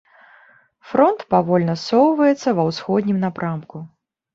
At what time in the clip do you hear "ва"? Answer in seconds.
2.61-2.69